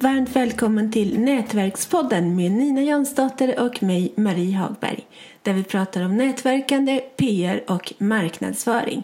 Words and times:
Varmt 0.00 0.36
välkommen 0.36 0.92
till 0.92 1.20
Nätverkspodden 1.20 2.36
med 2.36 2.52
Nina 2.52 2.82
Jansdotter 2.82 3.60
och 3.60 3.82
mig, 3.82 4.12
Marie 4.16 4.56
Hagberg. 4.56 5.06
Där 5.42 5.52
vi 5.52 5.64
pratar 5.64 6.04
om 6.04 6.16
nätverkande, 6.16 7.00
PR 7.16 7.64
och 7.66 7.92
marknadsföring. 7.98 9.02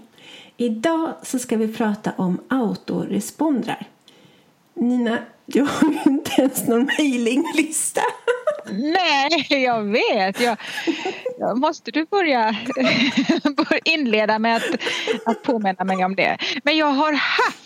Idag 0.56 1.12
så 1.22 1.38
ska 1.38 1.56
vi 1.56 1.72
prata 1.72 2.12
om 2.16 2.40
autorespondrar. 2.48 3.86
Nina, 4.74 5.18
du 5.46 5.60
har 5.60 5.90
ju 5.90 6.00
inte 6.06 6.30
ens 6.40 6.68
någon 6.68 6.84
mejlinglista. 6.98 8.02
Nej, 8.70 9.46
jag 9.48 9.82
vet. 9.82 10.40
Jag, 10.40 10.56
jag 11.38 11.58
måste 11.58 11.90
du 11.90 12.06
börja 12.06 12.56
inleda 13.84 14.38
med 14.38 14.56
att, 14.56 14.74
att 15.24 15.42
påminna 15.42 15.84
mig 15.84 16.04
om 16.04 16.16
det. 16.16 16.38
Men 16.62 16.76
jag 16.76 16.90
har 16.90 17.12
haft 17.12 17.63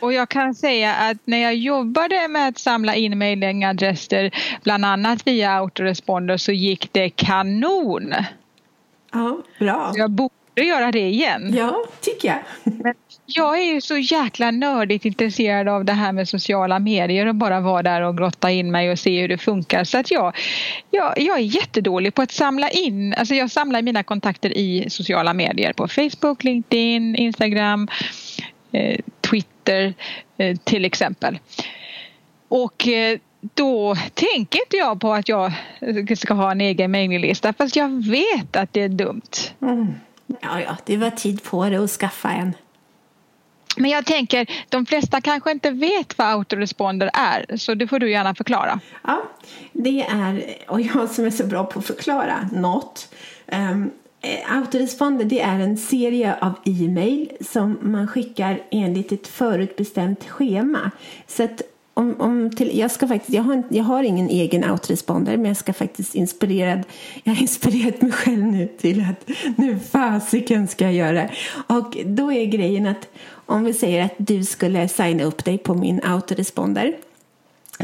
och 0.00 0.12
jag 0.12 0.28
kan 0.28 0.54
säga 0.54 0.94
att 0.94 1.16
när 1.24 1.38
jag 1.38 1.56
jobbade 1.56 2.28
med 2.28 2.48
att 2.48 2.58
samla 2.58 2.94
in 2.94 3.18
mailingadresser 3.18 4.30
bland 4.62 4.84
annat 4.84 5.26
via 5.26 5.52
autoresponder 5.52 6.36
så 6.36 6.52
gick 6.52 6.92
det 6.92 7.10
kanon. 7.10 8.14
Ja, 9.12 9.38
bra. 9.58 9.92
Jag 9.96 10.10
borde 10.10 10.32
göra 10.56 10.92
det 10.92 11.08
igen. 11.08 11.54
Ja, 11.56 11.84
tycker 12.00 12.28
jag. 12.28 12.38
Men 12.64 12.94
jag 13.26 13.58
är 13.58 13.74
ju 13.74 13.80
så 13.80 13.96
jäkla 13.96 14.50
nördigt 14.50 15.04
intresserad 15.04 15.68
av 15.68 15.84
det 15.84 15.92
här 15.92 16.12
med 16.12 16.28
sociala 16.28 16.78
medier 16.78 17.26
och 17.26 17.34
bara 17.34 17.60
vara 17.60 17.82
där 17.82 18.00
och 18.00 18.18
grotta 18.18 18.50
in 18.50 18.70
mig 18.70 18.90
och 18.90 18.98
se 18.98 19.20
hur 19.20 19.28
det 19.28 19.38
funkar. 19.38 19.84
Så 19.84 19.98
att 19.98 20.10
jag, 20.10 20.36
jag, 20.90 21.20
jag 21.20 21.38
är 21.38 21.42
jättedålig 21.42 22.14
på 22.14 22.22
att 22.22 22.32
samla 22.32 22.70
in, 22.70 23.14
alltså 23.14 23.34
jag 23.34 23.50
samlar 23.50 23.82
mina 23.82 24.02
kontakter 24.02 24.58
i 24.58 24.90
sociala 24.90 25.34
medier 25.34 25.72
på 25.72 25.88
Facebook, 25.88 26.44
LinkedIn, 26.44 27.16
Instagram, 27.16 27.88
eh, 28.72 29.00
Twitter 29.64 29.94
eh, 30.38 30.56
till 30.56 30.84
exempel. 30.84 31.38
Och 32.48 32.88
eh, 32.88 33.18
då 33.54 33.94
tänker 34.14 34.58
inte 34.58 34.76
jag 34.76 35.00
på 35.00 35.12
att 35.12 35.28
jag 35.28 35.52
ska 36.16 36.34
ha 36.34 36.50
en 36.50 36.60
egen 36.60 36.90
mailinglista 36.90 37.52
fast 37.52 37.76
jag 37.76 38.04
vet 38.10 38.56
att 38.56 38.72
det 38.72 38.80
är 38.80 38.88
dumt. 38.88 39.52
Mm. 39.62 39.94
Ja, 40.26 40.60
ja, 40.60 40.76
det 40.84 40.96
var 40.96 41.10
tid 41.10 41.42
på 41.42 41.64
det 41.64 41.76
att 41.76 41.90
skaffa 41.90 42.30
en. 42.30 42.54
Men 43.76 43.90
jag 43.90 44.06
tänker, 44.06 44.46
de 44.68 44.86
flesta 44.86 45.20
kanske 45.20 45.50
inte 45.50 45.70
vet 45.70 46.18
vad 46.18 46.26
autoresponder 46.26 47.10
är 47.14 47.56
så 47.56 47.74
det 47.74 47.86
får 47.86 47.98
du 47.98 48.10
gärna 48.10 48.34
förklara. 48.34 48.80
Ja, 49.04 49.22
det 49.72 50.02
är, 50.02 50.56
och 50.68 50.80
jag 50.80 51.10
som 51.10 51.24
är 51.24 51.30
så 51.30 51.46
bra 51.46 51.64
på 51.64 51.78
att 51.78 51.86
förklara 51.86 52.48
något. 52.52 53.14
Um, 53.46 53.90
Eh, 54.24 54.56
autoresponder 54.56 55.24
det 55.24 55.40
är 55.40 55.60
en 55.60 55.76
serie 55.76 56.36
av 56.40 56.52
e-mail 56.64 57.32
som 57.40 57.78
man 57.82 58.08
skickar 58.08 58.62
enligt 58.70 59.12
ett 59.12 59.26
förutbestämt 59.26 60.24
schema. 60.28 60.90
Så 61.26 61.42
att 61.42 61.62
om, 61.94 62.20
om 62.20 62.50
till, 62.50 62.78
jag, 62.78 62.90
ska 62.90 63.08
faktiskt, 63.08 63.34
jag, 63.34 63.42
har, 63.42 63.62
jag 63.68 63.84
har 63.84 64.02
ingen 64.02 64.28
egen 64.28 64.64
autoresponder 64.64 65.36
men 65.36 65.46
jag 65.46 65.56
ska 65.56 65.72
faktiskt 65.72 66.14
inspirerad, 66.14 66.82
jag 67.24 67.34
har 67.34 67.42
inspirerat 67.42 68.02
mig 68.02 68.12
själv 68.12 68.44
nu 68.44 68.68
till 68.78 69.00
att 69.10 69.30
nu 69.56 69.78
fasiken 69.78 70.68
ska 70.68 70.84
jag 70.84 70.94
göra 70.94 71.28
Och 71.66 71.96
då 72.04 72.32
är 72.32 72.44
grejen 72.46 72.86
att 72.86 73.08
om 73.46 73.64
vi 73.64 73.74
säger 73.74 74.04
att 74.04 74.14
du 74.16 74.44
skulle 74.44 74.88
signa 74.88 75.24
upp 75.24 75.44
dig 75.44 75.58
på 75.58 75.74
min 75.74 76.00
autoresponder 76.02 76.96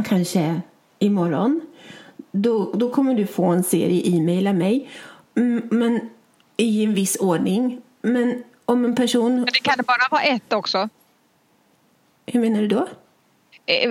kanske 0.05 0.61
imorgon 0.99 1.61
då, 2.33 2.73
då 2.75 2.91
kommer 2.91 3.15
du 3.15 3.27
få 3.27 3.45
en 3.45 3.63
serie 3.63 4.17
e-mail 4.17 4.47
av 4.47 4.55
mig 4.55 4.89
mm, 5.37 5.63
men 5.71 6.01
i 6.61 6.85
en 6.85 6.95
viss 6.95 7.17
ordning. 7.17 7.81
Men 8.03 8.43
om 8.65 8.85
en 8.85 8.95
person... 8.95 9.35
Men 9.35 9.45
det 9.45 9.61
kan 9.61 9.85
bara 9.87 10.09
vara 10.11 10.23
ett 10.23 10.53
också? 10.53 10.89
Hur 12.27 12.41
menar 12.41 12.61
du 12.61 12.69
då? 12.69 12.89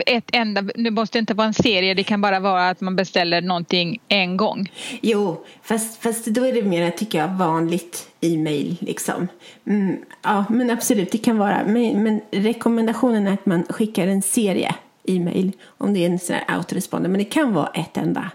ett 0.05 0.29
enda, 0.33 0.61
det 0.61 0.91
måste 0.91 1.19
inte 1.19 1.33
vara 1.33 1.47
en 1.47 1.53
serie, 1.53 1.93
det 1.93 2.03
kan 2.03 2.21
bara 2.21 2.39
vara 2.39 2.69
att 2.69 2.81
man 2.81 2.95
beställer 2.95 3.41
någonting 3.41 4.01
en 4.07 4.37
gång. 4.37 4.71
Jo, 5.01 5.45
fast, 5.61 6.01
fast 6.01 6.25
då 6.25 6.45
är 6.45 6.53
det 6.53 6.61
mer, 6.61 6.91
tycker 6.91 7.17
jag, 7.17 7.27
vanligt 7.27 8.09
e-mail 8.21 8.77
liksom. 8.79 9.27
Mm, 9.65 9.97
ja, 10.21 10.45
men 10.49 10.69
absolut, 10.69 11.11
det 11.11 11.17
kan 11.17 11.37
vara. 11.37 11.63
Men, 11.65 12.03
men, 12.03 12.21
rekommendationen 12.31 13.27
är 13.27 13.33
att 13.33 13.45
man 13.45 13.63
skickar 13.69 14.07
en 14.07 14.21
serie 14.21 14.75
e-mail 15.07 15.51
om 15.65 15.93
det 15.93 15.99
är 15.99 16.09
en 16.09 16.19
sån 16.19 16.35
här 16.35 16.55
autoresponder, 16.57 17.09
men 17.09 17.19
det 17.19 17.25
kan 17.25 17.53
vara 17.53 17.67
ett 17.67 17.97
enda. 17.97 18.31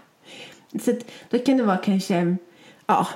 Så 0.81 0.91
att, 0.91 1.11
då 1.29 1.39
kan 1.39 1.57
det 1.57 1.63
vara 1.63 1.77
kanske, 1.77 2.35
ja, 2.87 3.07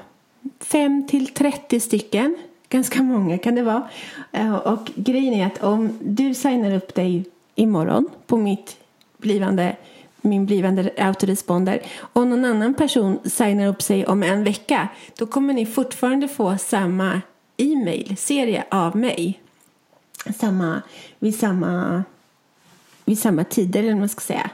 5 0.60 1.08
till 1.08 1.28
30 1.28 1.80
stycken. 1.80 2.38
Ganska 2.70 3.04
många 3.04 3.38
kan 3.38 3.56
det 3.56 3.64
vara. 3.64 3.90
Eh, 4.32 4.56
och 4.56 4.92
grejen 4.96 5.34
är 5.34 5.46
att 5.46 5.64
om 5.64 6.00
du 6.02 6.34
signar 6.34 6.76
upp 6.76 6.96
dig 6.96 7.26
imorgon 7.56 8.10
på 8.28 8.38
mitt 8.38 8.78
blivande, 9.18 9.76
min 10.22 10.46
blivande 10.46 10.92
autoresponder 10.98 11.82
och 12.00 12.28
någon 12.28 12.46
annan 12.46 12.74
person 12.74 13.20
signar 13.26 13.68
upp 13.68 13.82
sig 13.82 14.06
om 14.06 14.24
en 14.24 14.44
vecka 14.44 14.88
då 15.18 15.26
kommer 15.26 15.54
ni 15.54 15.66
fortfarande 15.66 16.28
få 16.28 16.58
samma 16.58 17.22
e-mail-serie 17.58 18.64
av 18.72 18.96
mig. 18.96 19.42
Samma, 20.36 20.82
vid, 21.20 21.40
samma, 21.40 22.04
vid 23.06 23.20
samma 23.20 23.44
tider, 23.44 23.80
eller 23.80 23.92
vad 23.92 24.00
man 24.00 24.10
ska 24.10 24.22
säga. 24.22 24.50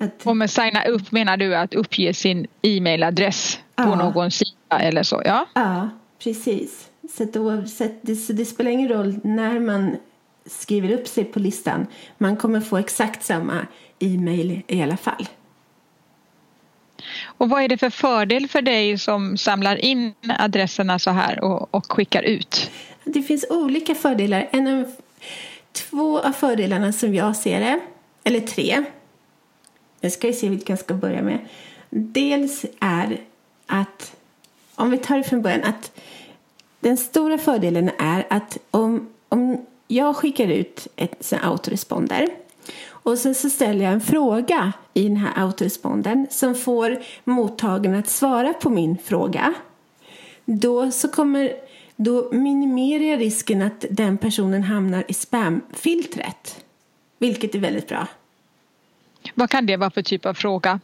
Att, 0.00 0.26
och 0.26 0.36
med 0.36 0.50
signa 0.50 0.84
upp 0.84 1.12
menar 1.12 1.36
du 1.36 1.56
att 1.56 1.74
uppge 1.74 2.14
sin 2.14 2.46
e-mailadress 2.62 3.58
på 3.76 3.82
ja. 3.82 3.94
någon 3.94 4.30
sida 4.30 4.78
eller 4.80 5.02
så? 5.02 5.22
Ja, 5.24 5.46
ja 5.54 5.90
precis. 6.22 6.90
Så, 7.02 7.26
så, 7.66 7.88
det, 8.02 8.16
så 8.16 8.32
det 8.32 8.44
spelar 8.44 8.70
ingen 8.70 8.88
roll 8.88 9.20
när 9.24 9.60
man 9.60 9.96
skriver 10.46 10.92
upp 10.92 11.08
sig 11.08 11.24
på 11.24 11.38
listan. 11.38 11.86
Man 12.18 12.36
kommer 12.36 12.60
få 12.60 12.76
exakt 12.76 13.24
samma 13.24 13.66
e-mail 13.98 14.62
i 14.66 14.82
alla 14.82 14.96
fall. 14.96 15.28
Och 17.24 17.48
vad 17.48 17.62
är 17.62 17.68
det 17.68 17.78
för 17.78 17.90
fördel 17.90 18.48
för 18.48 18.62
dig 18.62 18.98
som 18.98 19.36
samlar 19.36 19.76
in 19.76 20.14
adresserna 20.38 20.98
så 20.98 21.10
här 21.10 21.44
och, 21.44 21.74
och 21.74 21.92
skickar 21.92 22.22
ut? 22.22 22.70
Det 23.04 23.22
finns 23.22 23.46
olika 23.50 23.94
fördelar. 23.94 24.48
En 24.52 24.66
av, 24.66 24.92
två 25.72 26.20
av 26.20 26.32
fördelarna 26.32 26.92
som 26.92 27.14
jag 27.14 27.36
ser 27.36 27.60
det, 27.60 27.80
eller 28.24 28.40
tre. 28.40 28.84
Jag 30.00 30.12
ska 30.12 30.32
se 30.32 30.48
vilka 30.48 30.72
jag 30.72 30.80
ska 30.80 30.94
börja 30.94 31.22
med. 31.22 31.38
Dels 31.90 32.64
är 32.80 33.20
att, 33.66 34.16
om 34.74 34.90
vi 34.90 34.98
tar 34.98 35.16
det 35.16 35.24
från 35.24 35.42
början, 35.42 35.64
att 35.64 35.92
den 36.80 36.96
stora 36.96 37.38
fördelen 37.38 37.90
är 37.98 38.26
att 38.30 38.58
om, 38.70 39.08
om 39.28 39.66
jag 39.88 40.16
skickar 40.16 40.48
ut 40.48 40.86
ett 40.96 41.32
autoresponder 41.42 42.28
och 42.88 43.18
sen 43.18 43.34
så 43.34 43.50
ställer 43.50 43.84
jag 43.84 43.94
en 43.94 44.00
fråga 44.00 44.72
i 44.94 45.02
den 45.02 45.16
här 45.16 45.42
autorespondern 45.44 46.26
som 46.30 46.54
får 46.54 47.02
mottagaren 47.24 47.98
att 47.98 48.08
svara 48.08 48.52
på 48.52 48.70
min 48.70 48.98
fråga. 49.04 49.54
Då, 50.44 50.90
så 50.90 51.08
kommer, 51.08 51.52
då 51.96 52.28
minimerar 52.32 53.04
jag 53.04 53.20
risken 53.20 53.62
att 53.62 53.84
den 53.90 54.18
personen 54.18 54.62
hamnar 54.62 55.04
i 55.08 55.14
spamfiltret. 55.14 56.64
Vilket 57.18 57.54
är 57.54 57.58
väldigt 57.58 57.88
bra. 57.88 58.06
Vad 59.34 59.50
kan 59.50 59.66
det 59.66 59.76
vara 59.76 59.90
för 59.90 60.02
typ 60.02 60.26
av 60.26 60.34
fråga? 60.34 60.80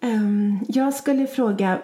Um, 0.00 0.64
jag 0.68 0.94
skulle 0.94 1.26
fråga 1.26 1.78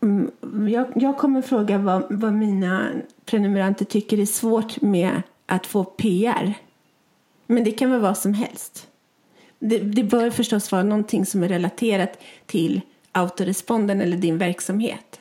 um, 0.00 0.30
jag, 0.68 0.86
jag 0.94 1.18
kommer 1.18 1.42
fråga 1.42 1.78
vad, 1.78 2.04
vad 2.10 2.32
mina 2.32 2.90
prenumeranter 3.24 3.84
tycker 3.84 4.18
är 4.18 4.26
svårt 4.26 4.80
med 4.80 5.22
att 5.46 5.66
få 5.66 5.84
PR. 5.84 6.54
Men 7.46 7.64
det 7.64 7.70
kan 7.70 7.90
vara 7.90 8.00
vad 8.00 8.18
som 8.18 8.34
helst. 8.34 8.86
Det, 9.58 9.78
det 9.78 10.02
bör 10.02 10.30
förstås 10.30 10.72
vara 10.72 10.82
någonting 10.82 11.26
som 11.26 11.42
är 11.42 11.48
relaterat 11.48 12.22
till 12.46 12.80
autoresponden 13.12 14.00
eller 14.00 14.16
din 14.16 14.38
verksamhet. 14.38 15.20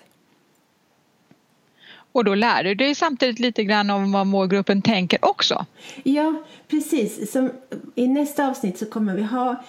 Och 2.13 2.23
då 2.23 2.35
lär 2.35 2.63
du 2.63 2.75
dig 2.75 2.95
samtidigt 2.95 3.39
lite 3.39 3.63
grann 3.63 3.89
om 3.89 4.11
vad 4.11 4.27
målgruppen 4.27 4.81
tänker 4.81 5.25
också. 5.25 5.65
Ja, 6.03 6.43
precis. 6.67 7.31
Som 7.31 7.51
I 7.95 8.07
nästa 8.07 8.47
avsnitt 8.47 8.77
så 8.77 8.85
kommer 8.85 9.15
vi 9.15 9.23
ha 9.23 9.63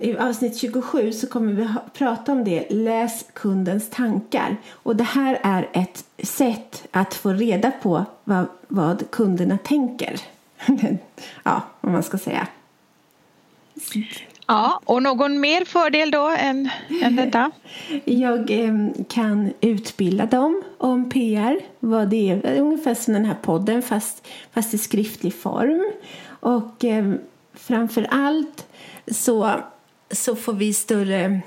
i 0.00 0.16
avsnitt 0.18 0.56
27 0.56 1.12
så 1.12 1.26
kommer 1.26 1.52
vi 1.52 1.68
prata 1.92 2.32
om 2.32 2.44
det. 2.44 2.66
Läs 2.70 3.24
kundens 3.32 3.90
tankar. 3.90 4.56
Och 4.70 4.96
det 4.96 5.04
här 5.04 5.38
är 5.42 5.68
ett 5.72 6.04
sätt 6.22 6.88
att 6.90 7.14
få 7.14 7.32
reda 7.32 7.70
på 7.70 8.04
vad, 8.24 8.46
vad 8.68 9.10
kunderna 9.10 9.58
tänker. 9.58 10.20
ja, 11.42 11.62
vad 11.80 11.92
man 11.92 12.02
ska 12.02 12.18
säga. 12.18 12.48
Ja, 14.46 14.80
och 14.84 15.02
någon 15.02 15.40
mer 15.40 15.64
fördel 15.64 16.10
då 16.10 16.36
än, 16.38 16.70
än 17.02 17.16
detta? 17.16 17.50
Jag 18.04 18.50
eh, 18.50 18.74
kan 19.08 19.52
utbilda 19.60 20.26
dem 20.26 20.62
om 20.78 21.10
PR. 21.10 21.60
Vad 21.80 22.08
det 22.08 22.30
är, 22.30 22.60
ungefär 22.60 22.94
som 22.94 23.14
den 23.14 23.24
här 23.24 23.36
podden 23.42 23.82
fast, 23.82 24.26
fast 24.52 24.74
i 24.74 24.78
skriftlig 24.78 25.34
form. 25.34 25.92
Och 26.28 26.84
eh, 26.84 27.14
framför 27.58 28.06
allt 28.10 28.66
så, 29.06 29.60
så 30.10 30.36
får 30.36 30.52
vi 30.52 30.74
större 30.74 31.40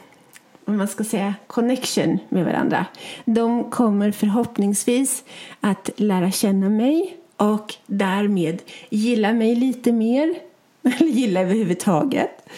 om 0.65 0.77
man 0.77 0.87
ska 0.87 1.03
säga, 1.03 1.35
connection 1.47 2.19
med 2.29 2.45
varandra. 2.45 2.85
De 3.25 3.69
kommer 3.69 4.11
förhoppningsvis 4.11 5.23
att 5.59 5.89
lära 5.95 6.31
känna 6.31 6.69
mig 6.69 7.17
och 7.37 7.75
därmed 7.85 8.61
gilla 8.89 9.33
mig 9.33 9.55
lite 9.55 9.91
mer 9.91 10.35
eller 10.83 11.11
gilla 11.11 11.41
överhuvudtaget. 11.41 12.49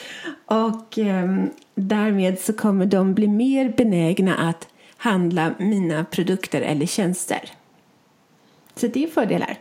Och 0.46 1.00
eh, 1.00 1.44
därmed 1.76 2.40
så 2.40 2.54
kommer 2.54 2.86
de 2.86 3.14
bli 3.14 3.28
mer 3.28 3.74
benägna 3.78 4.36
att 4.36 4.68
handla 4.98 5.54
mina 5.58 6.06
produkter 6.06 6.62
eller 6.62 6.86
tjänster. 6.86 7.42
Så 8.76 8.88
det 8.88 9.04
är 9.04 9.08
fördelar. 9.08 9.58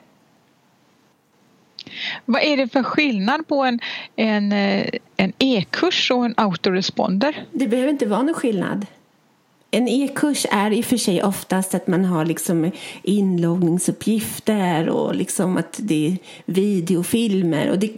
Vad 2.25 2.43
är 2.43 2.57
det 2.57 2.69
för 2.69 2.83
skillnad 2.83 3.49
på 3.49 3.65
en, 3.65 3.81
en, 4.17 4.53
eh, 4.53 4.87
en 5.17 5.33
e-kurs 5.39 6.11
och 6.11 6.25
en 6.25 6.35
autoresponder? 6.37 7.45
Det 7.53 7.69
behöver 7.69 7.91
inte 7.91 8.07
vara 8.07 8.23
någon 8.23 8.35
skillnad. 8.35 8.87
En 9.75 9.89
e-kurs 9.89 10.47
är 10.51 10.71
i 10.71 10.81
och 10.81 10.85
för 10.85 10.97
sig 10.97 11.23
oftast 11.23 11.75
att 11.75 11.87
man 11.87 12.05
har 12.05 12.25
liksom 12.25 12.71
inloggningsuppgifter 13.03 14.89
och 14.89 15.15
liksom 15.15 15.57
att 15.57 15.81
det 15.83 16.07
är 16.07 16.17
videofilmer 16.53 17.71
och 17.71 17.79
det, 17.79 17.93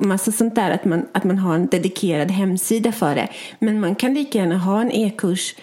massa 0.00 0.32
sånt 0.32 0.54
där. 0.54 0.70
Att 0.70 0.84
man, 0.84 1.06
att 1.12 1.24
man 1.24 1.38
har 1.38 1.54
en 1.54 1.66
dedikerad 1.66 2.30
hemsida 2.30 2.92
för 2.92 3.14
det. 3.14 3.28
Men 3.58 3.80
man 3.80 3.94
kan 3.94 4.14
lika 4.14 4.38
gärna 4.38 4.58
ha 4.58 4.80
en 4.80 4.92
e-kurs, 4.92 5.54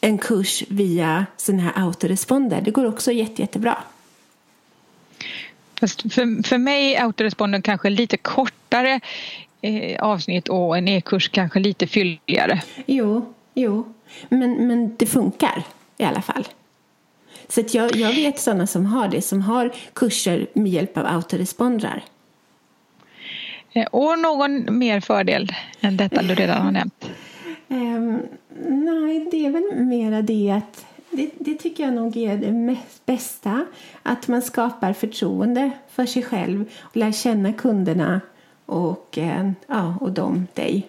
en 0.00 0.18
kurs 0.18 0.64
via 0.68 1.26
sån 1.36 1.58
här 1.58 1.72
autoresponder. 1.76 2.60
Det 2.64 2.70
går 2.70 2.86
också 2.86 3.12
jätte, 3.12 3.42
jättebra. 3.42 3.78
Fast 5.82 6.02
för, 6.12 6.48
för 6.48 6.58
mig 6.58 6.94
är 6.94 7.02
autorespondern 7.02 7.62
kanske 7.62 7.90
lite 7.90 8.16
kortare 8.16 9.00
eh, 9.62 10.02
avsnitt 10.02 10.48
och 10.48 10.78
en 10.78 10.88
e-kurs 10.88 11.28
kanske 11.28 11.60
lite 11.60 11.86
fylligare. 11.86 12.62
Jo, 12.86 13.34
jo. 13.54 13.92
Men, 14.28 14.66
men 14.66 14.96
det 14.96 15.06
funkar 15.06 15.62
i 15.98 16.04
alla 16.04 16.22
fall. 16.22 16.48
Så 17.48 17.60
att 17.60 17.74
jag, 17.74 17.96
jag 17.96 18.12
vet 18.12 18.38
sådana 18.38 18.66
som 18.66 18.86
har 18.86 19.08
det, 19.08 19.22
som 19.22 19.40
har 19.40 19.72
kurser 19.92 20.46
med 20.52 20.72
hjälp 20.72 20.98
av 20.98 21.06
autorespondrar. 21.06 22.04
Eh, 23.72 23.86
och 23.86 24.18
någon 24.18 24.78
mer 24.78 25.00
fördel 25.00 25.52
än 25.80 25.96
detta 25.96 26.22
du 26.22 26.34
redan 26.34 26.62
har 26.62 26.72
nämnt? 26.72 27.10
Um, 27.68 28.22
nej, 28.68 29.28
det 29.30 29.46
är 29.46 29.50
väl 29.50 29.84
mera 29.84 30.22
det 30.22 30.50
att 30.50 30.86
det, 31.12 31.30
det, 31.38 31.54
tycker 31.54 31.84
jag 31.84 31.92
nog 31.92 32.16
är 32.16 32.36
det 32.36 32.52
mest 32.52 33.06
bästa. 33.06 33.66
Att 34.02 34.28
man 34.28 34.42
skapar 34.42 34.92
förtroende 34.92 35.70
för 35.90 36.06
sig 36.06 36.22
själv 36.22 36.64
och 36.82 36.96
lär 36.96 37.12
känna 37.12 37.52
kunderna 37.52 38.20
och, 38.66 39.18
eh, 39.18 39.50
ja, 39.66 39.96
och 40.00 40.12
de 40.12 40.46
dig. 40.54 40.88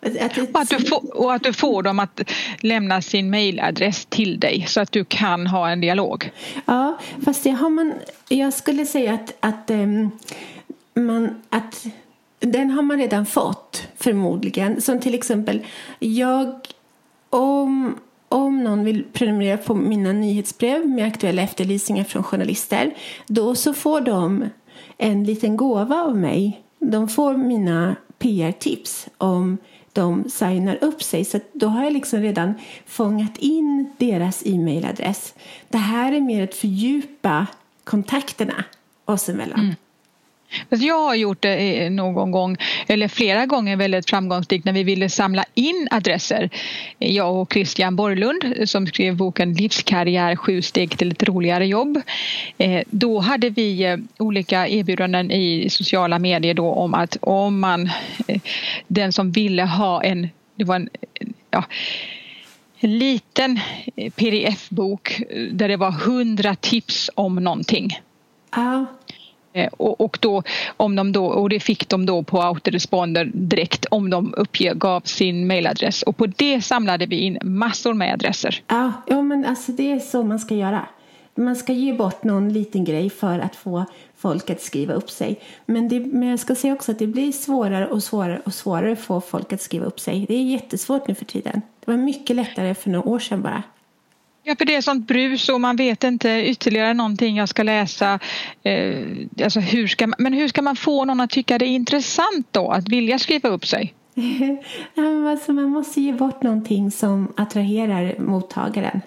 Att 0.00 0.34
det, 0.34 0.42
och, 0.42 0.60
att 0.60 0.68
du 0.68 0.78
får, 0.78 1.16
och 1.16 1.34
att 1.34 1.42
du 1.42 1.52
får 1.52 1.82
dem 1.82 1.98
att 1.98 2.20
lämna 2.60 3.02
sin 3.02 3.30
mejladress 3.30 4.06
till 4.06 4.40
dig 4.40 4.64
så 4.68 4.80
att 4.80 4.92
du 4.92 5.04
kan 5.04 5.46
ha 5.46 5.70
en 5.70 5.80
dialog. 5.80 6.30
Ja, 6.66 6.98
fast 7.24 7.44
det 7.44 7.50
har 7.50 7.70
man, 7.70 7.94
jag 8.28 8.52
skulle 8.52 8.86
säga 8.86 9.14
att, 9.14 9.36
att, 9.40 9.70
um, 9.70 10.10
man, 10.94 11.42
att 11.48 11.86
den 12.40 12.70
har 12.70 12.82
man 12.82 12.98
redan 12.98 13.26
fått 13.26 13.88
förmodligen. 13.96 14.80
Som 14.80 15.00
till 15.00 15.14
exempel, 15.14 15.66
jag 15.98 16.60
om 17.30 17.98
om 18.28 18.64
någon 18.64 18.84
vill 18.84 19.04
prenumerera 19.12 19.56
på 19.56 19.74
mina 19.74 20.12
nyhetsbrev 20.12 20.88
med 20.88 21.06
aktuella 21.06 21.42
efterlysningar 21.42 22.04
från 22.04 22.22
journalister 22.22 22.94
då 23.26 23.54
så 23.54 23.74
får 23.74 24.00
de 24.00 24.48
en 24.98 25.24
liten 25.24 25.56
gåva 25.56 26.02
av 26.02 26.16
mig. 26.16 26.62
De 26.78 27.08
får 27.08 27.36
mina 27.36 27.96
PR-tips 28.18 29.08
om 29.18 29.58
de 29.92 30.30
signar 30.30 30.78
upp 30.80 31.02
sig. 31.02 31.24
Så 31.24 31.40
då 31.52 31.66
har 31.66 31.84
jag 31.84 31.92
liksom 31.92 32.20
redan 32.20 32.54
fångat 32.86 33.38
in 33.38 33.90
deras 33.98 34.42
e-mailadress. 34.46 35.34
Det 35.68 35.78
här 35.78 36.12
är 36.12 36.20
mer 36.20 36.44
att 36.44 36.54
fördjupa 36.54 37.46
kontakterna 37.84 38.64
oss 39.04 39.28
emellan. 39.28 39.60
Mm. 39.60 39.74
Jag 40.68 41.00
har 41.00 41.14
gjort 41.14 41.42
det 41.42 41.84
eh, 41.84 41.90
någon 41.90 42.30
gång, 42.30 42.56
eller 42.86 43.08
flera 43.08 43.46
gånger 43.46 43.76
väldigt 43.76 44.10
framgångsrikt 44.10 44.64
när 44.64 44.72
vi 44.72 44.82
ville 44.82 45.08
samla 45.08 45.44
in 45.54 45.88
adresser. 45.90 46.50
Jag 46.98 47.36
och 47.36 47.52
Christian 47.52 47.96
Borlund 47.96 48.68
som 48.68 48.86
skrev 48.86 49.16
boken 49.16 49.54
Livskarriär, 49.54 50.36
sju 50.36 50.62
steg 50.62 50.98
till 50.98 51.12
ett 51.12 51.22
roligare 51.22 51.66
jobb. 51.66 52.00
Eh, 52.58 52.82
då 52.90 53.18
hade 53.18 53.50
vi 53.50 53.84
eh, 53.84 53.96
olika 54.18 54.68
erbjudanden 54.68 55.30
i 55.30 55.70
sociala 55.70 56.18
medier 56.18 56.54
då 56.54 56.72
om 56.72 56.94
att 56.94 57.16
om 57.20 57.60
man, 57.60 57.90
den 58.86 59.12
som 59.12 59.32
ville 59.32 59.62
ha 59.62 60.02
en, 60.02 60.28
det 60.56 60.64
var 60.64 60.76
en, 60.76 60.88
ja, 61.50 61.64
en 62.80 62.98
liten 62.98 63.60
pdf-bok 64.16 65.22
där 65.52 65.68
det 65.68 65.76
var 65.76 65.90
hundra 65.90 66.54
tips 66.54 67.10
om 67.14 67.34
någonting. 67.34 67.98
Ja. 68.50 68.86
Eh, 69.52 69.68
och, 69.76 70.00
och, 70.00 70.18
då, 70.20 70.42
om 70.76 70.96
de 70.96 71.12
då, 71.12 71.26
och 71.26 71.48
det 71.48 71.60
fick 71.60 71.88
de 71.88 72.06
då 72.06 72.22
på 72.22 72.42
autoresponder 72.42 73.30
direkt 73.34 73.84
om 73.90 74.10
de 74.10 74.34
uppgav 74.36 75.00
sin 75.00 75.46
mailadress. 75.46 76.02
Och 76.02 76.16
på 76.16 76.26
det 76.26 76.62
samlade 76.62 77.06
vi 77.06 77.16
in 77.16 77.38
massor 77.42 77.94
med 77.94 78.14
adresser. 78.14 78.62
Ja, 78.66 78.92
ja 79.06 79.22
men 79.22 79.44
alltså 79.44 79.72
det 79.72 79.92
är 79.92 79.98
så 79.98 80.22
man 80.22 80.38
ska 80.38 80.54
göra. 80.54 80.86
Man 81.34 81.56
ska 81.56 81.72
ge 81.72 81.92
bort 81.92 82.24
någon 82.24 82.52
liten 82.52 82.84
grej 82.84 83.10
för 83.10 83.38
att 83.38 83.56
få 83.56 83.84
folk 84.16 84.50
att 84.50 84.60
skriva 84.60 84.94
upp 84.94 85.10
sig. 85.10 85.40
Men, 85.66 85.88
det, 85.88 86.00
men 86.00 86.28
jag 86.28 86.38
ska 86.38 86.54
säga 86.54 86.72
också 86.72 86.92
att 86.92 86.98
det 86.98 87.06
blir 87.06 87.32
svårare 87.32 87.86
och 87.86 88.02
svårare 88.02 88.40
och 88.44 88.54
svårare 88.54 88.92
att 88.92 88.98
få 88.98 89.20
folk 89.20 89.52
att 89.52 89.62
skriva 89.62 89.86
upp 89.86 90.00
sig. 90.00 90.24
Det 90.28 90.34
är 90.34 90.42
jättesvårt 90.42 91.08
nu 91.08 91.14
för 91.14 91.24
tiden. 91.24 91.62
Det 91.84 91.90
var 91.90 91.98
mycket 91.98 92.36
lättare 92.36 92.74
för 92.74 92.90
några 92.90 93.08
år 93.08 93.18
sedan 93.18 93.42
bara. 93.42 93.62
Ja, 94.48 94.56
för 94.56 94.64
det 94.64 94.74
är 94.74 94.80
sånt 94.80 95.06
brus 95.06 95.48
och 95.48 95.60
man 95.60 95.76
vet 95.76 96.04
inte 96.04 96.28
ytterligare 96.28 96.94
någonting 96.94 97.36
jag 97.36 97.48
ska 97.48 97.62
läsa. 97.62 98.18
Eh, 98.62 99.06
alltså 99.44 99.60
hur 99.60 99.86
ska 99.86 100.06
man, 100.06 100.16
men 100.18 100.32
hur 100.32 100.48
ska 100.48 100.62
man 100.62 100.76
få 100.76 101.04
någon 101.04 101.20
att 101.20 101.30
tycka 101.30 101.58
det 101.58 101.64
är 101.64 101.68
intressant 101.68 102.46
då, 102.50 102.70
att 102.70 102.88
vilja 102.88 103.18
skriva 103.18 103.48
upp 103.48 103.66
sig? 103.66 103.94
alltså, 105.30 105.52
man 105.52 105.64
måste 105.64 106.00
ge 106.00 106.12
bort 106.12 106.42
någonting 106.42 106.90
som 106.90 107.32
attraherar 107.36 108.18
mottagaren. 108.18 109.00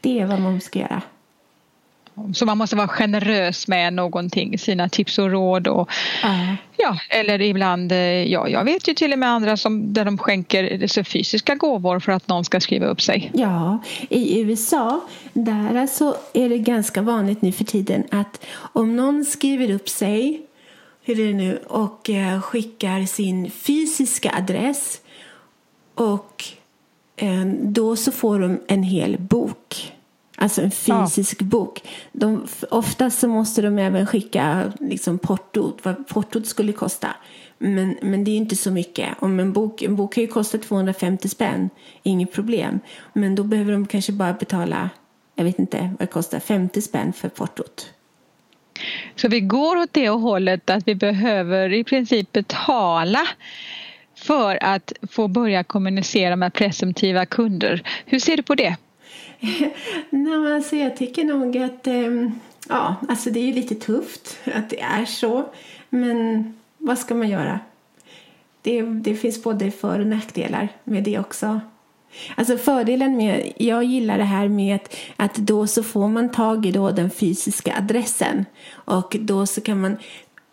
Det 0.00 0.20
är 0.20 0.26
vad 0.26 0.40
man 0.40 0.60
ska 0.60 0.78
göra. 0.78 1.02
Så 2.34 2.46
man 2.46 2.58
måste 2.58 2.76
vara 2.76 2.88
generös 2.88 3.68
med 3.68 3.92
någonting, 3.92 4.58
sina 4.58 4.88
tips 4.88 5.18
och 5.18 5.30
råd. 5.30 5.68
Och, 5.68 5.90
uh. 6.24 6.54
ja, 6.76 6.98
eller 7.10 7.40
ibland, 7.40 7.92
eh, 7.92 7.98
ja, 7.98 8.48
jag 8.48 8.64
vet 8.64 8.88
ju 8.88 8.94
till 8.94 9.12
och 9.12 9.18
med 9.18 9.28
andra 9.28 9.56
som, 9.56 9.92
där 9.92 10.04
de 10.04 10.18
skänker 10.18 10.86
så 10.86 11.04
fysiska 11.04 11.54
gåvor 11.54 12.00
för 12.00 12.12
att 12.12 12.28
någon 12.28 12.44
ska 12.44 12.60
skriva 12.60 12.86
upp 12.86 13.02
sig. 13.02 13.30
Ja, 13.34 13.78
i 14.08 14.40
USA 14.40 15.00
där 15.32 15.76
alltså 15.76 16.16
är 16.32 16.48
det 16.48 16.58
ganska 16.58 17.02
vanligt 17.02 17.42
nu 17.42 17.52
för 17.52 17.64
tiden 17.64 18.04
att 18.10 18.44
om 18.72 18.96
någon 18.96 19.24
skriver 19.24 19.70
upp 19.70 19.88
sig 19.88 20.42
hur 21.02 21.20
är 21.20 21.26
det 21.26 21.34
nu, 21.34 21.56
och 21.66 22.10
eh, 22.10 22.40
skickar 22.40 23.06
sin 23.06 23.50
fysiska 23.50 24.34
adress 24.38 25.00
och 25.94 26.44
eh, 27.16 27.46
då 27.62 27.96
så 27.96 28.12
får 28.12 28.40
de 28.40 28.60
en 28.68 28.82
hel 28.82 29.18
bok. 29.18 29.92
Alltså 30.36 30.62
en 30.62 30.70
fysisk 30.70 31.42
ja. 31.42 31.46
bok. 31.46 31.82
De, 32.12 32.46
oftast 32.70 33.18
så 33.18 33.28
måste 33.28 33.62
de 33.62 33.78
även 33.78 34.06
skicka 34.06 34.72
liksom 34.80 35.18
portot, 35.18 35.78
vad 35.82 36.08
portot 36.08 36.46
skulle 36.46 36.72
kosta. 36.72 37.08
Men, 37.58 37.96
men 38.02 38.24
det 38.24 38.30
är 38.30 38.36
inte 38.36 38.56
så 38.56 38.70
mycket. 38.70 39.08
Om 39.18 39.40
en, 39.40 39.52
bok, 39.52 39.82
en 39.82 39.96
bok 39.96 40.14
kan 40.14 40.22
ju 40.22 40.28
kosta 40.28 40.58
250 40.58 41.28
spänn, 41.28 41.70
inget 42.02 42.32
problem. 42.32 42.80
Men 43.12 43.34
då 43.34 43.44
behöver 43.44 43.72
de 43.72 43.86
kanske 43.86 44.12
bara 44.12 44.32
betala, 44.32 44.90
jag 45.34 45.44
vet 45.44 45.58
inte 45.58 45.78
vad 45.78 46.08
det 46.08 46.12
kostar, 46.12 46.40
50 46.40 46.82
spänn 46.82 47.12
för 47.12 47.28
portot. 47.28 47.90
Så 49.16 49.28
vi 49.28 49.40
går 49.40 49.76
åt 49.76 49.92
det 49.92 50.08
hållet 50.08 50.70
att 50.70 50.88
vi 50.88 50.94
behöver 50.94 51.72
i 51.72 51.84
princip 51.84 52.32
betala 52.32 53.28
för 54.16 54.64
att 54.64 54.92
få 55.10 55.28
börja 55.28 55.64
kommunicera 55.64 56.36
med 56.36 56.52
presumtiva 56.52 57.26
kunder. 57.26 57.82
Hur 58.04 58.18
ser 58.18 58.36
du 58.36 58.42
på 58.42 58.54
det? 58.54 58.76
Nej, 60.10 60.54
alltså 60.54 60.76
jag 60.76 60.96
tycker 60.96 61.24
nog 61.24 61.58
att 61.58 61.86
ehm, 61.86 62.32
ja, 62.68 62.94
alltså 63.08 63.30
det 63.30 63.40
är 63.40 63.52
lite 63.52 63.74
tufft 63.74 64.38
att 64.54 64.70
det 64.70 64.80
är 64.80 65.04
så. 65.04 65.44
Men 65.88 66.54
vad 66.78 66.98
ska 66.98 67.14
man 67.14 67.28
göra? 67.28 67.60
Det, 68.62 68.82
det 68.82 69.14
finns 69.14 69.42
både 69.42 69.70
för 69.70 70.00
och 70.00 70.06
nackdelar 70.06 70.68
med 70.84 71.04
det 71.04 71.18
också. 71.18 71.60
Alltså 72.34 72.58
fördelen 72.58 73.16
med, 73.16 73.52
jag 73.56 73.84
gillar 73.84 74.18
det 74.18 74.24
här 74.24 74.48
med 74.48 74.74
att, 74.76 74.96
att 75.16 75.34
då 75.34 75.66
så 75.66 75.82
får 75.82 76.08
man 76.08 76.28
tag 76.28 76.66
i 76.66 76.72
då 76.72 76.90
den 76.90 77.10
fysiska 77.10 77.76
adressen 77.76 78.44
och 78.72 79.16
då 79.20 79.46
så 79.46 79.60
kan 79.60 79.80
man, 79.80 79.96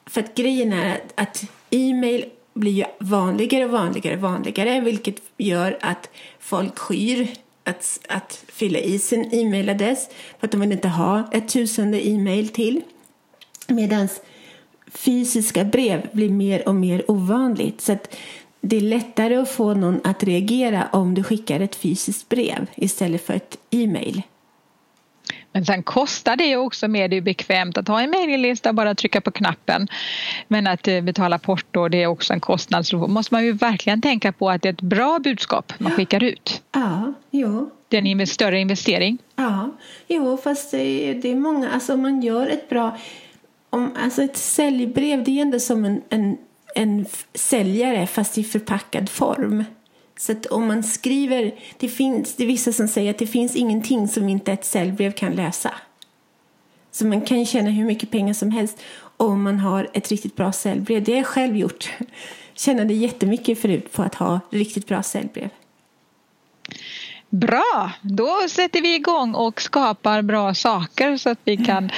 för 0.06 0.22
att 0.22 0.36
grejen 0.36 0.74
är 0.74 0.96
att, 0.96 1.14
att 1.16 1.44
e-mail 1.70 2.26
blir 2.54 2.72
ju 2.72 2.84
vanligare 3.00 3.66
och 3.66 3.72
vanligare 3.72 4.16
och 4.16 4.22
vanligare 4.22 4.82
vilket 4.82 5.22
gör 5.38 5.78
att 5.82 6.10
folk 6.40 6.80
skyr 6.80 7.28
att, 7.64 8.00
att 8.10 8.44
fylla 8.48 8.80
i 8.80 9.00
sin 9.00 9.30
e-mailadress 9.32 10.10
för 10.40 10.48
att 10.48 10.52
de 10.52 10.62
vill 10.62 10.72
inte 10.72 10.88
ha 10.88 11.30
ett 11.32 11.50
tusende 11.50 12.08
e-mail 12.08 12.50
till. 12.50 12.82
Medan 13.68 14.08
fysiska 14.92 15.64
brev 15.64 16.10
blir 16.12 16.30
mer 16.30 16.68
och 16.68 16.76
mer 16.76 17.12
ovanligt. 17.12 17.82
Så 17.82 17.92
att 17.92 18.16
det 18.62 18.78
är 18.78 18.82
lättare 18.82 19.36
att 19.36 19.50
få 19.50 19.74
någon 19.74 20.02
att 20.04 20.24
reagera 20.24 20.88
om 20.92 21.14
du 21.14 21.24
skickar 21.24 21.60
ett 21.60 21.76
fysiskt 21.76 22.30
brev 22.30 22.68
istället 22.76 23.26
för 23.26 23.34
ett 23.34 23.58
e-mail. 23.70 24.22
Men 25.54 25.66
sen 25.66 25.84
kostar 25.84 26.36
det 26.36 26.58
också 26.58 26.88
mer, 26.88 27.08
det 27.08 27.18
är 27.18 27.22
bekvämt 27.22 27.78
att 27.78 27.88
ha 27.88 28.02
en 28.02 28.10
mejllista, 28.10 28.74
bara 28.74 28.96
trycka 28.96 29.22
på 29.22 29.32
knappen. 29.32 29.88
Men 30.48 30.68
att 30.68 30.88
eh, 30.88 31.02
betala 31.02 31.40
porto, 31.40 31.88
det 31.88 32.04
är 32.04 32.08
också 32.08 32.34
en 32.34 32.40
kostnad. 32.40 32.86
Så 32.86 32.98
måste 32.98 33.34
man 33.34 33.46
ju 33.46 33.52
verkligen 33.52 34.02
tänka 34.02 34.32
på 34.32 34.50
att 34.50 34.62
det 34.62 34.70
är 34.70 34.74
ett 34.74 34.82
bra 34.82 35.20
budskap 35.20 35.74
man 35.78 35.92
skickar 35.92 36.24
ut. 36.24 36.62
Ja, 36.72 37.14
jo. 37.32 37.70
Det 37.88 37.98
är 37.98 38.22
en 38.22 38.28
större 38.28 38.60
investering. 38.60 39.18
Ja, 39.36 39.70
jo, 40.08 40.38
fast 40.38 40.72
det 40.72 41.10
är, 41.10 41.14
det 41.14 41.32
är 41.32 41.36
många, 41.36 41.70
alltså 41.70 41.98
man 41.98 42.22
gör 42.22 42.48
ett 42.48 42.70
bra, 42.70 42.98
om, 43.70 43.96
alltså 44.00 44.24
ett 44.24 44.38
säljbrev, 44.38 45.24
det 45.24 45.32
är 45.32 45.42
ändå 45.42 45.60
som 45.60 45.86
en, 45.86 46.02
en, 46.10 46.38
en 46.76 47.06
säljare 47.34 48.08
fast 48.08 48.38
i 48.38 48.44
förpackad 48.44 49.10
form. 49.10 49.64
Så 50.24 50.32
att 50.32 50.46
om 50.46 50.68
man 50.68 50.84
skriver, 50.84 51.56
det 51.78 51.90
finns 51.90 52.36
det 52.36 52.44
är 52.44 52.48
vissa 52.48 52.74
som 52.74 52.88
säger 52.88 53.10
att 53.10 53.18
det 53.18 53.28
finns 53.28 53.56
ingenting 53.56 54.08
som 54.08 54.30
inte 54.30 54.52
ett 54.52 54.66
säljbrev 54.66 55.12
kan 55.12 55.32
lösa. 55.32 55.74
Så 56.92 57.06
man 57.06 57.22
kan 57.22 57.46
tjäna 57.46 57.70
hur 57.70 57.86
mycket 57.86 58.12
pengar 58.12 58.34
som 58.34 58.52
helst 58.52 58.82
om 59.18 59.44
man 59.44 59.60
har 59.60 59.90
ett 59.94 60.12
riktigt 60.12 60.36
bra 60.36 60.52
säljbrev. 60.52 61.04
Det 61.04 61.12
har 61.12 61.18
jag 61.18 61.28
själv 61.28 61.58
gjort. 61.58 61.92
Tjänade 62.54 62.94
jättemycket 62.94 63.62
förut 63.62 63.94
på 63.94 64.04
att 64.04 64.16
ha 64.16 64.40
riktigt 64.50 64.88
bra 64.88 65.04
säljbrev. 65.04 65.50
Bra, 67.30 67.92
då 68.02 68.48
sätter 68.50 68.82
vi 68.82 68.96
igång 68.96 69.36
och 69.36 69.62
skapar 69.62 70.22
bra 70.22 70.54
saker 70.54 71.18
så 71.18 71.30
att 71.30 71.40
vi 71.44 71.58
kan 71.58 71.90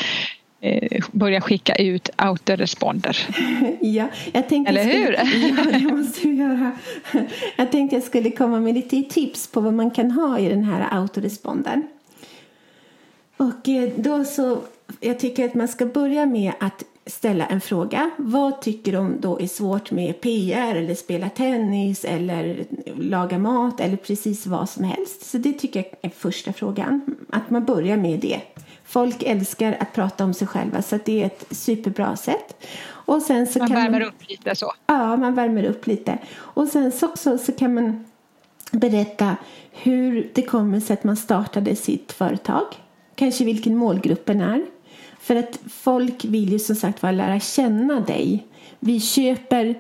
börja 1.12 1.42
skicka 1.42 1.76
ut 1.76 2.10
autoresponder. 2.16 3.18
Ja, 3.82 4.08
jag 4.34 4.50
tänkte 4.50 4.70
Eller 4.70 4.84
hur? 4.84 5.14
Skulle, 5.14 5.72
ja, 5.72 5.80
det 5.80 5.96
måste 5.96 6.28
vi 6.28 6.36
göra. 6.36 6.72
Jag 7.56 7.72
tänkte 7.72 7.96
jag 7.96 8.04
skulle 8.04 8.32
komma 8.32 8.60
med 8.60 8.74
lite 8.74 9.04
tips 9.04 9.48
på 9.48 9.62
vad 9.62 9.74
man 9.74 9.92
kan 9.92 10.12
ha 10.12 10.40
i 10.40 10.50
den 10.50 10.64
här 10.64 10.88
autorespondern. 10.92 11.84
Och 13.38 13.70
eh, 13.70 13.90
då 13.96 14.24
så, 14.24 14.58
jag 15.00 15.20
tycker 15.20 15.46
att 15.46 15.54
man 15.54 15.68
ska 15.68 15.86
börja 15.86 16.26
med 16.26 16.54
att 16.60 16.84
ställa 17.06 17.46
en 17.46 17.62
fråga. 17.62 18.10
Vad 18.18 18.62
tycker 18.62 18.94
de 18.94 19.22
då 19.22 19.40
är 19.40 19.48
svårt 19.48 19.92
med 19.92 20.22
PR 20.22 20.76
eller 20.76 20.96
spela 20.96 21.30
tennis 21.30 22.06
eller 22.06 22.66
laga 22.96 23.38
mat 23.38 23.80
eller 23.80 23.98
precis 23.98 24.48
vad 24.48 24.70
som 24.70 24.84
helst? 24.84 25.26
Så 25.26 25.38
det 25.38 25.54
tycker 25.54 25.80
jag 25.80 25.94
är 26.02 26.10
första 26.10 26.54
frågan. 26.54 27.16
Att 27.30 27.50
man 27.50 27.66
börjar 27.66 27.98
med 27.98 28.20
det. 28.20 28.42
Folk 28.96 29.24
älskar 29.24 29.78
att 29.80 29.94
prata 29.94 30.24
om 30.24 30.34
sig 30.34 30.48
själva 30.48 30.82
så 30.82 31.00
det 31.06 31.22
är 31.22 31.26
ett 31.26 31.46
superbra 31.50 32.16
sätt. 32.16 32.66
Och 32.88 33.22
sen 33.22 33.48
så 33.48 33.60
man 33.60 33.68
kan 33.68 33.78
värmer 33.78 34.00
man, 34.00 34.08
upp 34.08 34.30
lite 34.30 34.56
så. 34.56 34.74
Ja, 34.88 35.18
man 35.18 35.36
värmer 35.36 35.64
upp 35.64 35.88
lite. 35.88 36.18
Och 36.36 36.68
sen 36.68 36.92
så 36.92 37.06
också 37.06 37.38
så 37.38 37.52
kan 37.52 37.74
man 37.74 38.06
berätta 38.72 39.36
hur 39.72 40.32
det 40.34 40.42
kommer 40.42 40.80
sig 40.80 40.94
att 40.94 41.04
man 41.04 41.18
startade 41.18 41.76
sitt 41.76 42.12
företag. 42.12 42.64
Kanske 43.16 43.46
vilken 43.46 43.78
målgruppen 43.78 44.42
är. 44.42 44.66
För 45.20 45.36
att 45.36 45.60
folk 45.70 46.26
vill 46.26 46.52
ju 46.52 46.60
som 46.60 46.76
sagt 46.76 47.04
var 47.04 47.12
lära 47.12 47.40
känna 47.40 48.00
dig. 48.00 48.48
Vi 48.80 49.00
köper 49.00 49.76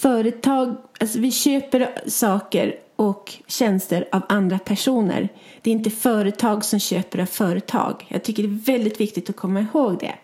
företag, 0.00 0.76
alltså 1.00 1.18
vi 1.18 1.30
köper 1.30 1.88
saker 2.06 2.74
och 2.96 3.34
tjänster 3.46 4.08
av 4.12 4.22
andra 4.28 4.58
personer. 4.58 5.28
Det 5.62 5.70
är 5.70 5.74
inte 5.74 5.90
företag 5.90 6.64
som 6.64 6.78
köper 6.78 7.18
av 7.18 7.26
företag. 7.26 8.06
Jag 8.08 8.22
tycker 8.22 8.42
det 8.42 8.48
är 8.48 8.78
väldigt 8.78 9.00
viktigt 9.00 9.30
att 9.30 9.36
komma 9.36 9.60
ihåg 9.60 9.98
det. 10.00 10.14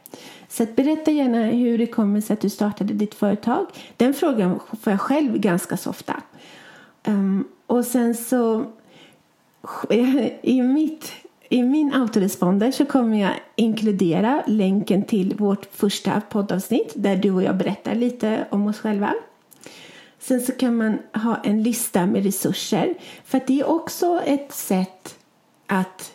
Så 0.48 0.62
att 0.62 0.76
berätta 0.76 1.10
gärna 1.10 1.44
hur 1.44 1.78
det 1.78 1.86
kommer 1.86 2.20
sig 2.20 2.34
att 2.34 2.40
du 2.40 2.50
startade 2.50 2.94
ditt 2.94 3.14
företag. 3.14 3.66
Den 3.96 4.14
frågan 4.14 4.60
får 4.82 4.90
jag 4.90 5.00
själv 5.00 5.38
ganska 5.38 5.76
så 5.76 5.90
ofta. 5.90 6.22
Um, 7.06 7.48
och 7.66 7.84
sen 7.84 8.14
så 8.14 8.64
i 10.42 10.62
mitt 10.62 11.12
i 11.48 11.62
min 11.62 11.94
autoresponder 11.94 12.70
så 12.70 12.84
kommer 12.84 13.20
jag 13.20 13.32
inkludera 13.56 14.42
länken 14.46 15.02
till 15.02 15.34
vårt 15.34 15.66
första 15.72 16.20
poddavsnitt 16.20 16.92
där 16.94 17.16
du 17.16 17.30
och 17.30 17.42
jag 17.42 17.56
berättar 17.56 17.94
lite 17.94 18.46
om 18.50 18.66
oss 18.66 18.78
själva. 18.78 19.14
Sen 20.18 20.40
så 20.40 20.52
kan 20.52 20.76
man 20.76 20.98
ha 21.12 21.36
en 21.44 21.62
lista 21.62 22.06
med 22.06 22.24
resurser 22.24 22.94
för 23.24 23.38
att 23.38 23.46
det 23.46 23.60
är 23.60 23.68
också 23.68 24.20
ett 24.26 24.52
sätt 24.52 25.18
att 25.66 26.12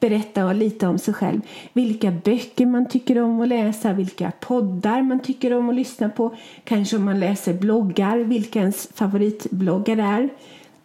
berätta 0.00 0.52
lite 0.52 0.86
om 0.86 0.98
sig 0.98 1.14
själv. 1.14 1.40
Vilka 1.72 2.10
böcker 2.10 2.66
man 2.66 2.88
tycker 2.88 3.22
om 3.22 3.40
att 3.40 3.48
läsa, 3.48 3.92
vilka 3.92 4.32
poddar 4.40 5.02
man 5.02 5.20
tycker 5.20 5.52
om 5.52 5.68
att 5.68 5.74
lyssna 5.74 6.08
på. 6.08 6.36
Kanske 6.64 6.96
om 6.96 7.04
man 7.04 7.20
läser 7.20 7.54
bloggar, 7.54 8.18
vilka 8.18 8.58
ens 8.58 8.88
favoritbloggar 8.94 9.96
är. 9.96 10.28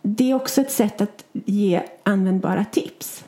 Det 0.01 0.31
är 0.31 0.35
också 0.35 0.61
ett 0.61 0.71
sätt 0.71 1.01
att 1.01 1.25
ge 1.33 1.81
användbara 2.03 2.65
tips. 2.65 3.23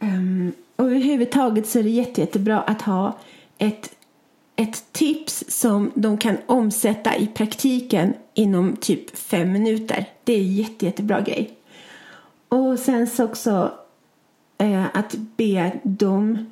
Um, 0.00 0.52
och 0.76 0.84
överhuvudtaget 0.84 1.66
så 1.66 1.78
är 1.78 1.82
det 1.82 1.90
jätte, 1.90 2.20
jättebra 2.20 2.60
att 2.60 2.82
ha 2.82 3.18
ett, 3.58 3.90
ett 4.58 4.92
tips 4.92 5.44
som 5.48 5.90
de 5.94 6.18
kan 6.18 6.36
omsätta 6.46 7.16
i 7.16 7.26
praktiken 7.26 8.14
inom 8.34 8.76
typ 8.76 9.16
fem 9.16 9.52
minuter. 9.52 10.06
Det 10.24 10.32
är 10.32 10.38
en 10.38 10.54
jätte, 10.54 10.86
jättebra 10.86 11.20
grej. 11.20 11.50
Och 12.48 12.78
sen 12.78 13.06
så 13.06 13.24
också 13.24 13.72
eh, 14.58 14.84
att 14.96 15.14
be 15.36 15.72
dem, 15.82 16.50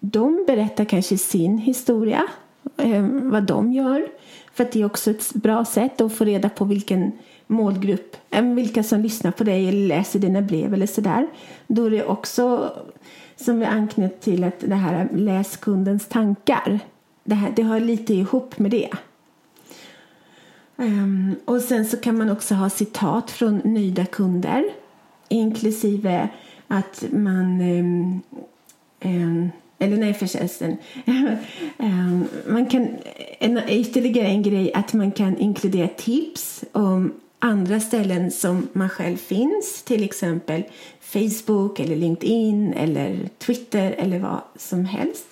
de 0.00 0.44
berätta 0.46 0.84
kanske 0.84 1.18
sin 1.18 1.58
historia, 1.58 2.22
eh, 2.76 3.06
vad 3.22 3.42
de 3.42 3.72
gör. 3.72 4.08
För 4.52 4.64
att 4.64 4.72
det 4.72 4.80
är 4.80 4.86
också 4.86 5.10
ett 5.10 5.34
bra 5.34 5.64
sätt 5.64 6.00
att 6.00 6.14
få 6.14 6.24
reda 6.24 6.48
på 6.48 6.64
vilken 6.64 7.12
målgrupp, 7.46 8.16
eh, 8.30 8.42
vilka 8.42 8.82
som 8.82 9.00
lyssnar 9.00 9.30
på 9.30 9.44
dig 9.44 9.68
eller 9.68 9.86
läser 9.86 10.18
dina 10.18 10.42
brev 10.42 10.74
eller 10.74 10.86
sådär. 10.86 11.26
Då 11.66 11.84
är 11.84 11.90
det 11.90 12.04
också 12.04 12.72
som 13.36 13.58
vi 13.58 13.64
anknöt 13.64 14.20
till 14.20 14.44
att 14.44 14.60
det 14.60 14.74
här 14.74 15.08
läs 15.12 15.56
kundens 15.56 16.08
tankar. 16.08 16.80
Det, 17.24 17.34
här, 17.34 17.52
det 17.56 17.62
hör 17.62 17.80
lite 17.80 18.14
ihop 18.14 18.58
med 18.58 18.70
det. 18.70 18.90
Um, 20.76 21.34
och 21.44 21.60
sen 21.60 21.86
så 21.86 21.96
kan 21.96 22.18
man 22.18 22.30
också 22.30 22.54
ha 22.54 22.70
citat 22.70 23.30
från 23.30 23.60
nöjda 23.64 24.06
kunder 24.06 24.64
inklusive 25.28 26.28
att 26.68 27.04
man 27.10 27.60
um, 27.60 28.22
um, 29.04 29.50
eller 29.78 29.96
nej 29.96 30.14
förresten. 30.14 30.76
man 32.46 32.66
kan, 32.66 32.88
en, 33.38 33.60
ytterligare 33.68 34.28
en 34.28 34.42
grej 34.42 34.72
att 34.74 34.92
man 34.92 35.12
kan 35.12 35.38
inkludera 35.38 35.88
tips 35.88 36.64
om 36.72 37.12
andra 37.38 37.80
ställen 37.80 38.30
som 38.30 38.68
man 38.72 38.88
själv 38.88 39.16
finns, 39.16 39.82
till 39.82 40.04
exempel 40.04 40.64
Facebook 41.00 41.80
eller 41.80 41.96
LinkedIn 41.96 42.72
eller 42.72 43.28
Twitter 43.38 43.94
eller 43.98 44.18
vad 44.18 44.40
som 44.56 44.84
helst. 44.84 45.26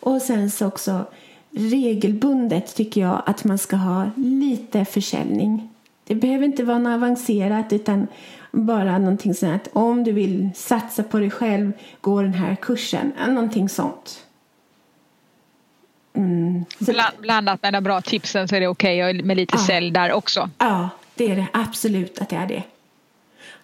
Och 0.00 0.22
sen 0.22 0.50
så 0.50 0.66
också 0.66 1.04
regelbundet 1.50 2.74
tycker 2.74 3.00
jag 3.00 3.22
att 3.26 3.44
man 3.44 3.58
ska 3.58 3.76
ha 3.76 4.10
lite 4.16 4.84
försäljning. 4.84 5.70
Det 6.04 6.14
behöver 6.14 6.44
inte 6.44 6.64
vara 6.64 6.78
något 6.78 6.94
avancerat 6.94 7.72
utan 7.72 8.06
bara 8.52 8.98
någonting 8.98 9.34
sånt 9.34 9.62
att 9.62 9.68
om 9.72 10.04
du 10.04 10.12
vill 10.12 10.50
satsa 10.54 11.02
på 11.02 11.18
dig 11.18 11.30
själv, 11.30 11.72
gå 12.00 12.22
den 12.22 12.34
här 12.34 12.54
kursen, 12.54 13.12
någonting 13.28 13.68
sånt. 13.68 14.24
Mm. 16.14 16.64
Bland, 16.78 17.16
blandat 17.18 17.62
med 17.62 17.72
de 17.72 17.84
bra 17.84 18.00
tipsen 18.00 18.48
så 18.48 18.56
är 18.56 18.60
det 18.60 18.68
okej 18.68 19.04
okay 19.04 19.22
med 19.22 19.36
lite 19.36 19.56
ja. 19.56 19.66
sälj 19.66 19.90
där 19.90 20.12
också. 20.12 20.50
Ja, 20.58 20.88
det 21.14 21.30
är 21.30 21.36
det 21.36 21.46
absolut 21.52 22.18
att 22.18 22.28
det 22.28 22.36
är 22.36 22.46
det. 22.46 22.62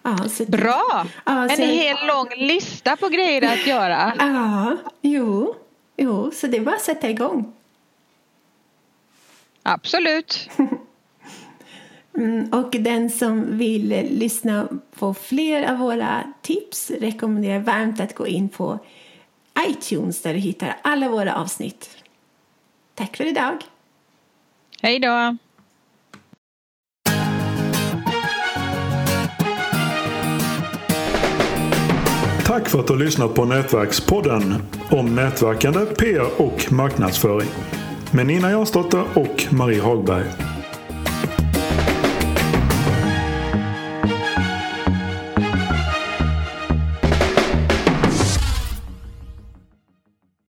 Ja, 0.03 0.17
Bra! 0.47 1.05
Ja, 1.25 1.49
en 1.49 1.69
hel 1.69 2.07
lång 2.07 2.27
lista 2.37 2.95
på 2.95 3.07
grejer 3.07 3.53
att 3.53 3.67
göra. 3.67 4.13
Ja, 4.19 4.77
jo, 5.01 5.55
jo, 5.97 6.31
så 6.31 6.47
det 6.47 6.57
är 6.57 6.61
bara 6.61 6.75
att 6.75 6.81
sätta 6.81 7.09
igång. 7.09 7.53
Absolut. 9.67 10.49
Mm, 12.17 12.53
och 12.53 12.69
den 12.71 13.09
som 13.09 13.57
vill 13.57 13.87
lyssna 14.09 14.67
på 14.99 15.13
fler 15.13 15.71
av 15.71 15.77
våra 15.77 16.33
tips 16.41 16.91
rekommenderar 16.91 17.59
varmt 17.59 17.99
att 17.99 18.15
gå 18.15 18.27
in 18.27 18.49
på 18.49 18.79
iTunes 19.69 20.21
där 20.21 20.33
du 20.33 20.39
hittar 20.39 20.75
alla 20.81 21.09
våra 21.09 21.35
avsnitt. 21.35 21.89
Tack 22.95 23.17
för 23.17 23.25
idag! 23.25 23.57
Hej 24.81 24.99
då! 24.99 25.37
Tack 32.45 32.69
för 32.69 32.79
att 32.79 32.87
du 32.87 32.93
har 32.93 32.99
lyssnat 32.99 33.35
på 33.35 33.45
Nätverkspodden 33.45 34.53
om 34.91 35.15
nätverkande, 35.15 35.85
PR 35.85 36.41
och 36.41 36.71
marknadsföring 36.71 37.49
med 38.17 38.27
Nina 38.27 38.51
Jansdotter 38.51 39.03
och 39.15 39.53
Marie 39.53 39.81
Hagberg. 39.81 40.46